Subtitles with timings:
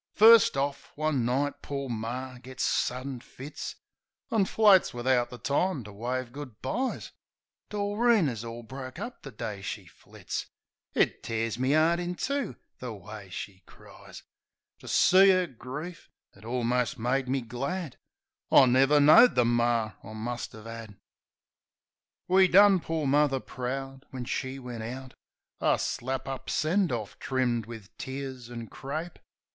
[0.15, 3.75] First orf, one night poor Mar gits suddin fits,
[4.31, 7.11] An' floats wivout the time to wave "good byes."
[7.69, 10.47] Doreen is orl broke up the day she flits;
[10.95, 14.23] It tears me 'eart in two the way she cries.
[14.79, 17.97] To see 'er grief, it almost made me glad
[18.51, 20.95] I never knowed the mar I must 'ave 'ad.
[22.27, 25.13] We done poor Muvver proud when she went out—
[25.61, 29.19] A slap up send orf, trimmed wiv tears an' crape.